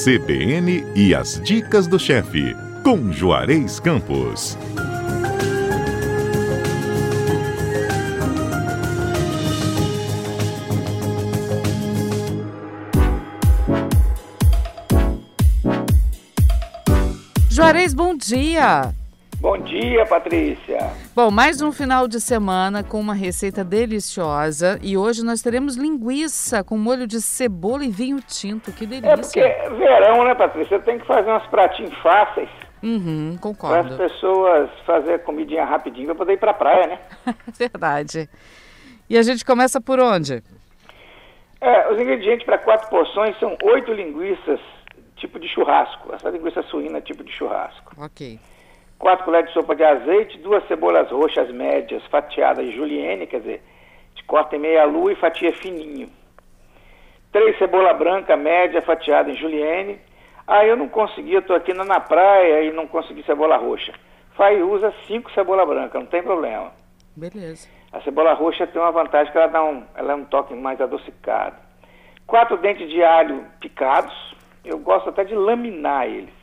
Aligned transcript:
CBN 0.00 0.82
e 0.96 1.14
as 1.14 1.38
dicas 1.44 1.86
do 1.86 1.98
chefe, 1.98 2.56
com 2.82 3.12
Juarez 3.12 3.78
Campos. 3.78 4.56
Juarez, 17.50 17.92
bom 17.92 18.16
dia! 18.16 18.94
Bom 19.40 19.56
dia, 19.56 20.04
Patrícia. 20.04 20.78
Bom, 21.14 21.30
mais 21.30 21.62
um 21.62 21.72
final 21.72 22.06
de 22.06 22.20
semana 22.20 22.84
com 22.84 23.00
uma 23.00 23.14
receita 23.14 23.64
deliciosa 23.64 24.78
e 24.82 24.98
hoje 24.98 25.24
nós 25.24 25.40
teremos 25.40 25.76
linguiça 25.76 26.62
com 26.62 26.76
molho 26.76 27.06
de 27.06 27.22
cebola 27.22 27.82
e 27.82 27.88
vinho 27.88 28.20
tinto. 28.20 28.70
Que 28.70 28.84
delícia. 28.84 29.10
É 29.10 29.16
porque 29.16 29.40
é 29.40 29.70
verão, 29.70 30.24
né, 30.24 30.34
Patrícia? 30.34 30.78
Tem 30.80 30.98
que 30.98 31.06
fazer 31.06 31.32
uns 31.32 31.46
pratinhos 31.46 31.96
fáceis. 32.02 32.50
Uhum, 32.82 33.30
Para 33.32 33.40
concordo. 33.40 33.94
as 33.94 34.12
pessoas 34.12 34.70
fazer 34.84 35.22
comidinha 35.22 35.64
rapidinho 35.64 36.06
para 36.08 36.16
poder 36.16 36.34
ir 36.34 36.38
para 36.38 36.52
praia, 36.52 36.86
né? 36.86 36.98
Verdade. 37.58 38.28
E 39.08 39.16
a 39.16 39.22
gente 39.22 39.42
começa 39.42 39.80
por 39.80 39.98
onde? 40.00 40.42
É, 41.62 41.90
os 41.90 41.98
ingredientes 41.98 42.44
para 42.44 42.58
quatro 42.58 42.90
porções 42.90 43.38
são 43.38 43.56
oito 43.62 43.90
linguiças 43.92 44.60
tipo 45.16 45.38
de 45.38 45.48
churrasco. 45.48 46.14
Essa 46.14 46.28
linguiça 46.28 46.62
suína 46.64 47.00
tipo 47.00 47.24
de 47.24 47.32
churrasco. 47.32 47.94
Ok. 47.98 48.38
4 49.00 49.24
colheres 49.24 49.48
de 49.48 49.54
sopa 49.54 49.74
de 49.74 49.82
azeite, 49.82 50.38
duas 50.38 50.62
cebolas 50.68 51.10
roxas 51.10 51.50
médias 51.50 52.04
fatiadas 52.08 52.70
julienne, 52.70 53.26
quer 53.26 53.40
dizer, 53.40 53.62
de 54.14 54.22
corta 54.24 54.56
em 54.56 54.58
meia 54.58 54.84
lua 54.84 55.10
e 55.10 55.16
fatia 55.16 55.50
fininho. 55.54 56.10
Três 57.32 57.56
cebola 57.56 57.94
branca 57.94 58.36
média 58.36 58.82
fatiada 58.82 59.30
em 59.30 59.36
julienne. 59.36 59.98
Ah, 60.46 60.66
eu 60.66 60.76
não 60.76 60.86
consegui, 60.86 61.32
eu 61.32 61.40
tô 61.40 61.54
aqui 61.54 61.72
na, 61.72 61.82
na 61.82 61.98
praia 61.98 62.62
e 62.62 62.72
não 62.72 62.86
consegui 62.86 63.22
cebola 63.22 63.56
roxa. 63.56 63.94
Faz 64.36 64.62
usa 64.62 64.92
cinco 65.06 65.30
cebola 65.32 65.64
branca, 65.64 65.98
não 65.98 66.06
tem 66.06 66.22
problema. 66.22 66.70
Beleza. 67.16 67.70
A 67.90 68.02
cebola 68.02 68.34
roxa 68.34 68.66
tem 68.66 68.82
uma 68.82 68.92
vantagem 68.92 69.32
que 69.32 69.38
ela 69.38 69.46
dá 69.46 69.64
um, 69.64 69.82
ela 69.94 70.12
é 70.12 70.14
um 70.14 70.24
toque 70.26 70.52
mais 70.54 70.78
adocicado. 70.78 71.56
Quatro 72.26 72.58
dentes 72.58 72.90
de 72.90 73.02
alho 73.02 73.46
picados. 73.60 74.36
Eu 74.62 74.78
gosto 74.78 75.08
até 75.08 75.24
de 75.24 75.34
laminar 75.34 76.06
eles. 76.06 76.39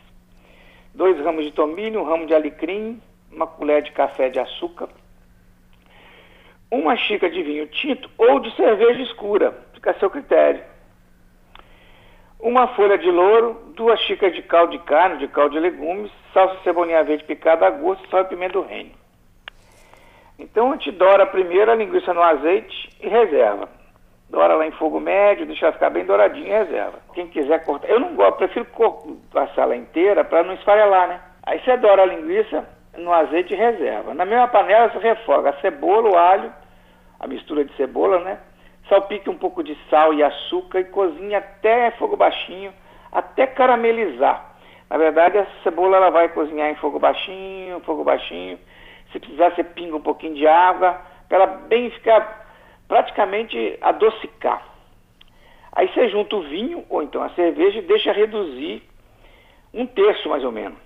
Dois 0.98 1.16
ramos 1.24 1.46
de 1.46 1.52
tomilho, 1.52 2.02
um 2.02 2.04
ramo 2.04 2.26
de 2.26 2.34
alecrim, 2.34 3.00
uma 3.32 3.46
colher 3.46 3.84
de 3.84 3.92
café 3.92 4.30
de 4.30 4.40
açúcar, 4.40 4.90
uma 6.72 6.96
xícara 6.98 7.32
de 7.32 7.44
vinho 7.44 7.68
tinto 7.68 8.10
ou 8.18 8.40
de 8.40 8.50
cerveja 8.56 9.04
escura, 9.04 9.56
fica 9.76 9.92
a 9.92 10.00
seu 10.00 10.10
critério. 10.10 10.64
Uma 12.40 12.70
folha 12.70 12.98
de 12.98 13.12
louro, 13.12 13.74
duas 13.76 14.00
xícaras 14.00 14.36
de 14.36 14.42
caldo 14.42 14.72
de 14.72 14.80
carne, 14.80 15.20
de 15.20 15.28
caldo 15.28 15.52
de 15.52 15.60
legumes, 15.60 16.12
salsa 16.34 16.60
cebolinha 16.64 17.04
verde 17.04 17.26
picada 17.26 17.68
a 17.68 17.70
gosto, 17.70 18.10
sal 18.10 18.22
e 18.22 18.26
pimenta 18.26 18.54
do 18.54 18.62
reino. 18.62 18.94
Então 20.40 20.72
a 20.72 20.78
gente 20.78 20.90
dora 20.90 21.28
primeiro 21.28 21.72
a 21.72 21.76
linguiça 21.76 22.12
no 22.12 22.24
azeite 22.24 22.90
e 23.00 23.08
reserva. 23.08 23.70
Dora 24.30 24.56
lá 24.56 24.68
em 24.68 24.72
fogo 24.72 25.00
médio, 25.00 25.46
deixa 25.46 25.68
ela 25.68 25.74
ficar 25.74 25.90
bem 25.90 26.06
douradinha 26.06 26.48
e 26.48 26.66
reserva. 26.66 27.00
Quem 27.14 27.28
quiser 27.28 27.64
cortar. 27.64 27.88
Eu 27.88 28.00
não 28.00 28.14
gosto, 28.14 28.38
prefiro 28.38 28.68
passar 29.32 29.62
ela 29.62 29.76
inteira 29.76 30.24
para 30.26 30.44
não 30.44 30.54
esfarelar, 30.54 31.08
né? 31.08 31.22
Aí 31.44 31.60
você 31.62 31.78
dora 31.78 32.04
a 32.04 32.06
linguiça 32.06 32.68
no 32.98 33.14
azeite 33.14 33.54
e 33.54 33.58
reserva. 33.58 34.14
Na 34.14 34.26
mesma 34.26 34.50
panela 34.50 34.90
você 34.90 35.00
refoga 35.00 35.52
a 35.52 35.62
cebola, 35.62 36.10
o 36.10 36.18
alho, 36.18 36.52
a 37.20 37.28
mistura 37.28 37.64
de 37.64 37.74
cebola, 37.78 38.20
né? 38.20 38.38
Salpique 38.90 39.30
um 39.30 39.38
pouco 39.38 39.64
de 39.64 39.78
sal 39.90 40.14
e 40.14 40.22
açúcar 40.22 40.82
e 40.82 40.86
cozinha 40.86 41.38
até 41.38 41.92
fogo 41.92 42.18
baixinho, 42.18 42.74
até 43.12 43.48
caramelizar. 43.48 44.56
Na 44.90 44.98
verdade, 44.98 45.38
a 45.38 45.48
cebola 45.64 45.98
ela 45.98 46.10
vai 46.10 46.30
cozinhar 46.30 46.70
em 46.70 46.76
fogo 46.76 47.00
baixinho, 47.00 47.80
fogo 47.82 48.04
baixinho. 48.04 48.60
Se 49.12 49.20
precisar, 49.20 49.52
você 49.52 49.64
pinga 49.64 49.96
um 49.96 50.02
pouquinho 50.02 50.36
de 50.36 50.48
água, 50.48 51.00
para 51.28 51.38
ela 51.38 51.48
bem 51.48 51.90
ficar 51.92 52.47
praticamente 52.88 53.78
adocicar. 53.82 54.66
Aí 55.72 55.88
você 55.94 56.10
junta 56.10 56.36
o 56.36 56.44
vinho 56.44 56.86
ou 56.90 57.04
então 57.04 57.22
a 57.22 57.30
cerveja 57.32 57.80
e 57.80 57.84
deixa 57.84 58.12
reduzir 58.12 58.82
um 59.74 59.86
terço 59.86 60.30
mais 60.30 60.44
ou 60.44 60.52
menos. 60.52 60.80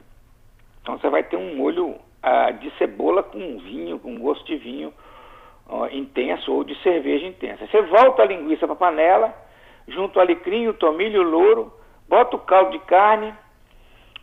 Então 0.81 0.97
você 0.97 1.09
vai 1.09 1.23
ter 1.23 1.37
um 1.37 1.55
molho 1.55 1.95
ah, 2.21 2.51
de 2.51 2.69
cebola 2.77 3.23
com 3.23 3.57
vinho, 3.59 3.99
com 3.99 4.17
gosto 4.17 4.45
de 4.45 4.57
vinho 4.57 4.93
intenso 5.91 6.51
ou 6.51 6.63
de 6.63 6.75
cerveja 6.81 7.25
intensa. 7.25 7.65
Você 7.67 7.81
volta 7.83 8.21
a 8.21 8.25
linguiça 8.25 8.67
para 8.67 8.73
a 8.73 8.75
panela, 8.75 9.33
junto 9.87 10.19
o 10.19 10.21
alecrim, 10.21 10.67
o 10.67 10.73
tomilho, 10.73 11.21
o 11.21 11.29
louro, 11.29 11.73
bota 12.07 12.35
o 12.35 12.39
caldo 12.39 12.71
de 12.71 12.79
carne 12.79 13.33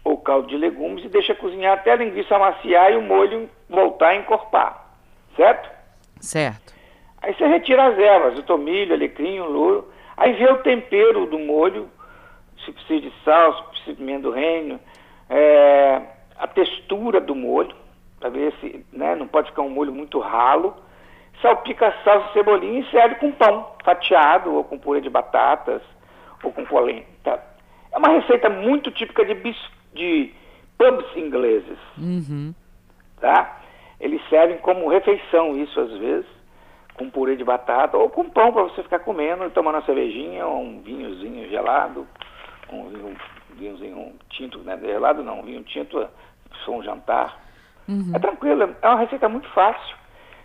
ou 0.05 0.19
caldo 0.19 0.49
de 0.49 0.56
legumes 0.56 1.05
e 1.05 1.09
deixa 1.09 1.34
cozinhar 1.34 1.75
até 1.75 1.93
a 1.93 1.97
linguiça 1.97 2.37
amaciar 2.37 2.93
e 2.93 2.97
o 2.97 3.03
molho 3.03 3.49
voltar 3.69 4.09
a 4.09 4.17
encorpar. 4.17 4.93
Certo? 5.37 5.71
Certo. 6.21 6.78
Aí 7.23 7.34
você 7.34 7.47
retira 7.47 7.87
as 7.89 7.99
ervas, 7.99 8.39
o 8.39 8.43
tomilho, 8.43 8.93
o 8.93 8.95
alecrim, 8.95 9.41
o 9.41 9.51
louro. 9.51 9.89
Aí 10.17 10.33
vê 10.34 10.47
o 10.51 10.59
tempero 10.62 11.27
do 11.27 11.39
molho, 11.39 11.89
se 12.65 12.73
precisa 12.73 13.01
de 13.03 13.12
sal, 13.25 13.55
se 13.56 13.62
precisa 13.71 13.91
de 13.93 13.97
pimenta 13.99 14.23
do 14.23 14.31
reino, 14.31 14.81
é, 15.31 16.01
a 16.39 16.47
textura 16.47 17.21
do 17.21 17.34
molho, 17.34 17.75
para 18.19 18.29
ver 18.31 18.53
se 18.61 18.84
né, 18.93 19.15
não 19.15 19.27
pode 19.29 19.51
ficar 19.51 19.62
um 19.62 19.71
molho 19.71 19.93
muito 19.93 20.19
ralo. 20.19 20.75
Salpica 21.41 21.95
salsa, 22.03 22.33
cebolinha 22.33 22.81
e 22.81 22.91
serve 22.91 23.15
com 23.17 23.31
pão 23.31 23.73
fatiado, 23.85 24.53
ou 24.55 24.65
com 24.65 24.77
purê 24.79 25.00
de 25.00 25.09
batatas, 25.09 25.81
ou 26.43 26.53
com 26.53 26.65
polenta. 26.65 27.41
É 27.93 27.97
uma 27.99 28.09
receita 28.09 28.50
muito 28.50 28.91
típica 28.91 29.25
de, 29.25 29.35
bis- 29.35 29.71
de 29.95 30.33
pubs 30.77 31.17
ingleses 31.17 31.79
Uhum. 31.97 32.53
tá? 33.21 33.56
Eles 34.00 34.21
servem 34.29 34.59
como 34.59 34.89
refeição 34.89 35.56
isso 35.56 35.79
às 35.81 35.93
vezes, 35.99 36.27
com 36.98 37.09
purê 37.10 37.36
de 37.36 37.44
batata 37.44 37.97
ou 37.97 38.10
com 38.10 38.28
pão 38.28 38.53
para 38.53 38.64
você 38.64 38.82
ficar 38.82 38.98
comendo 39.00 39.44
e 39.47 39.50
tomando 39.50 39.76
uma 39.76 39.84
cervejinha 39.86 40.47
ou 40.47 40.60
um 40.60 40.81
vinhozinho 40.82 41.48
gelado, 41.48 42.06
um 42.72 42.88
vinho, 42.88 43.16
vinhozinho 43.54 44.12
tinto, 44.31 44.59
né? 44.59 44.76
Gelado 44.82 45.22
não, 45.22 45.41
um 45.41 45.42
vinho 45.44 45.62
tinto, 45.62 45.98
se 46.53 46.64
for 46.64 46.72
um 46.76 46.82
jantar. 46.82 47.38
É 48.14 48.19
tranquilo, 48.19 48.75
é 48.82 48.87
uma 48.88 48.98
receita 48.98 49.28
muito 49.28 49.48
fácil. 49.50 49.97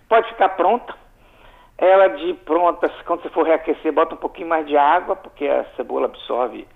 Pode 0.08 0.30
ficar 0.30 0.50
pronta. 0.50 0.94
Ela 1.78 2.08
de 2.10 2.34
pronta, 2.46 2.88
quando 3.06 3.24
você 3.24 3.30
for 3.30 3.44
reaquecer, 3.46 3.92
bota 3.92 4.14
um 4.14 4.18
pouquinho 4.18 4.48
mais 4.48 4.66
de 4.68 4.78
água, 4.78 5.16
porque 5.16 5.46
a 5.48 5.66
cebola 5.76 6.06
absorve 6.06 6.68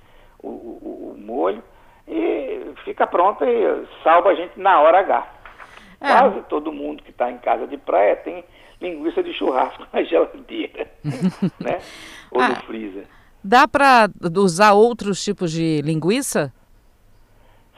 o, 0.41 0.47
o- 0.49 1.13
o 1.15 1.17
molho. 1.21 1.63
E 2.07 2.71
fica 2.83 3.05
pronta 3.05 3.45
e 3.45 3.85
salva 4.03 4.29
a 4.29 4.35
gente 4.35 4.59
na 4.59 4.79
hora 4.81 4.99
H. 4.99 5.27
É. 5.99 6.07
Quase 6.07 6.41
todo 6.43 6.71
mundo 6.71 7.01
que 7.03 7.09
está 7.11 7.31
em 7.31 7.37
casa 7.39 7.65
de 7.67 7.77
praia 7.77 8.15
tem 8.17 8.43
linguiça 8.79 9.23
de 9.23 9.33
churrasco 9.33 9.85
na 9.91 10.03
geladeira, 10.03 10.87
né? 11.59 11.79
Ou 12.31 12.41
no 12.41 12.53
Ah. 12.53 12.61
freezer. 12.65 13.05
Dá 13.43 13.67
para 13.67 14.09
usar 14.35 14.73
outros 14.73 15.23
tipos 15.23 15.51
de 15.51 15.81
linguiça? 15.81 16.51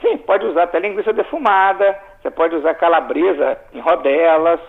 Sim, 0.01 0.17
pode 0.17 0.45
usar 0.45 0.63
até 0.63 0.79
linguiça 0.79 1.11
defumada, 1.13 1.97
você 2.21 2.31
pode 2.31 2.55
usar 2.55 2.73
calabresa 2.75 3.57
em 3.73 3.79
rodelas, 3.79 4.59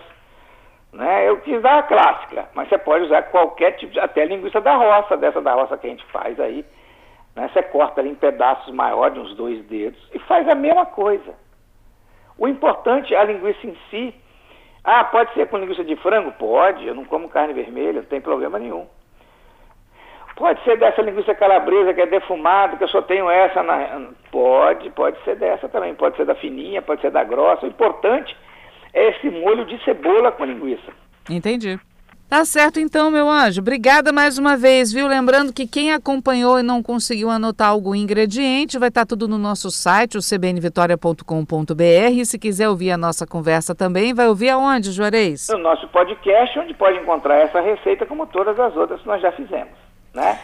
né? 0.93 1.27
Eu 1.27 1.39
quis 1.41 1.61
dar 1.61 1.79
a 1.79 1.83
clássica, 1.83 2.49
mas 2.53 2.67
você 2.69 2.77
pode 2.77 3.05
usar 3.05 3.23
qualquer 3.23 3.71
tipo 3.77 3.93
de, 3.93 3.99
até 3.99 4.25
linguiça 4.25 4.59
da 4.61 4.75
roça, 4.75 5.15
dessa 5.17 5.41
da 5.41 5.53
roça 5.53 5.77
que 5.77 5.87
a 5.87 5.89
gente 5.89 6.05
faz 6.11 6.39
aí, 6.39 6.65
né? 7.35 7.49
Você 7.51 7.63
corta 7.63 8.01
ela 8.01 8.09
em 8.09 8.15
pedaços 8.15 8.71
maiores, 8.73 9.17
uns 9.17 9.33
dois 9.35 9.63
dedos, 9.65 9.99
e 10.13 10.19
faz 10.19 10.47
a 10.49 10.55
mesma 10.55 10.85
coisa. 10.85 11.33
O 12.41 12.47
importante 12.47 13.13
é 13.13 13.19
a 13.19 13.23
linguiça 13.23 13.67
em 13.67 13.77
si. 13.91 14.15
Ah, 14.83 15.03
pode 15.03 15.31
ser 15.35 15.47
com 15.47 15.59
linguiça 15.59 15.83
de 15.83 15.95
frango? 15.97 16.31
Pode, 16.31 16.87
eu 16.87 16.95
não 16.95 17.05
como 17.05 17.29
carne 17.29 17.53
vermelha, 17.53 18.01
não 18.01 18.07
tem 18.07 18.19
problema 18.19 18.57
nenhum. 18.57 18.87
Pode 20.35 20.59
ser 20.63 20.75
dessa 20.79 21.03
linguiça 21.03 21.35
calabresa 21.35 21.93
que 21.93 22.01
é 22.01 22.07
defumada, 22.07 22.77
que 22.77 22.83
eu 22.83 22.87
só 22.87 23.03
tenho 23.03 23.29
essa 23.29 23.61
na. 23.61 24.09
Pode, 24.31 24.89
pode 24.89 25.23
ser 25.23 25.35
dessa 25.35 25.69
também. 25.69 25.93
Pode 25.93 26.17
ser 26.17 26.25
da 26.25 26.33
fininha, 26.33 26.81
pode 26.81 27.01
ser 27.01 27.11
da 27.11 27.23
grossa. 27.23 27.67
O 27.67 27.69
importante 27.69 28.35
é 28.91 29.09
esse 29.09 29.29
molho 29.29 29.63
de 29.65 29.77
cebola 29.83 30.31
com 30.31 30.43
linguiça. 30.43 30.91
Entendi. 31.29 31.79
Tá 32.31 32.45
certo 32.45 32.79
então, 32.79 33.11
meu 33.11 33.27
anjo. 33.27 33.59
Obrigada 33.59 34.13
mais 34.13 34.37
uma 34.37 34.55
vez, 34.55 34.93
viu? 34.93 35.05
Lembrando 35.05 35.51
que 35.51 35.67
quem 35.67 35.91
acompanhou 35.91 36.57
e 36.57 36.63
não 36.63 36.81
conseguiu 36.81 37.29
anotar 37.29 37.67
algum 37.67 37.93
ingrediente, 37.93 38.79
vai 38.79 38.87
estar 38.87 39.05
tudo 39.05 39.27
no 39.27 39.37
nosso 39.37 39.69
site, 39.69 40.17
o 40.17 40.21
cbnvitoria.com.br. 40.21 42.13
E 42.13 42.25
se 42.25 42.39
quiser 42.39 42.69
ouvir 42.69 42.91
a 42.91 42.97
nossa 42.97 43.27
conversa 43.27 43.75
também, 43.75 44.13
vai 44.13 44.29
ouvir 44.29 44.49
aonde, 44.49 44.93
Juarez? 44.93 45.49
No 45.51 45.57
nosso 45.57 45.89
podcast, 45.89 46.57
onde 46.57 46.73
pode 46.73 46.99
encontrar 46.99 47.35
essa 47.35 47.59
receita, 47.59 48.05
como 48.05 48.25
todas 48.25 48.57
as 48.57 48.73
outras 48.77 49.01
que 49.01 49.07
nós 49.07 49.21
já 49.21 49.33
fizemos, 49.33 49.73
né? 50.13 50.39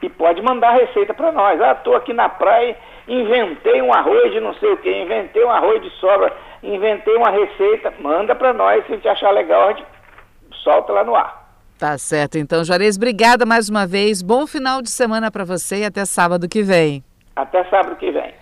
E 0.00 0.08
pode 0.08 0.40
mandar 0.42 0.74
receita 0.74 1.12
para 1.12 1.32
nós. 1.32 1.60
Ah, 1.60 1.72
estou 1.72 1.96
aqui 1.96 2.12
na 2.12 2.28
praia, 2.28 2.76
inventei 3.08 3.82
um 3.82 3.92
arroz 3.92 4.32
de 4.32 4.38
não 4.38 4.54
sei 4.54 4.74
o 4.74 4.76
que, 4.76 4.88
inventei 4.88 5.44
um 5.44 5.50
arroz 5.50 5.82
de 5.82 5.90
sobra, 5.98 6.32
inventei 6.62 7.16
uma 7.16 7.30
receita. 7.30 7.92
Manda 7.98 8.32
para 8.36 8.52
nós, 8.52 8.86
se 8.86 8.92
a 8.92 8.94
gente 8.94 9.08
achar 9.08 9.32
legal, 9.32 9.70
a 9.70 9.72
gente 9.72 9.99
solta 10.56 10.92
lá 10.92 11.04
no 11.04 11.14
ar. 11.14 11.40
Tá 11.78 11.96
certo 11.96 12.36
então, 12.36 12.62
Juarez. 12.62 12.96
Obrigada 12.96 13.46
mais 13.46 13.68
uma 13.68 13.86
vez. 13.86 14.20
Bom 14.20 14.46
final 14.46 14.82
de 14.82 14.90
semana 14.90 15.30
para 15.30 15.44
você 15.44 15.78
e 15.78 15.84
até 15.84 16.04
sábado 16.04 16.48
que 16.48 16.62
vem. 16.62 17.02
Até 17.34 17.64
sábado 17.70 17.96
que 17.96 18.10
vem. 18.10 18.39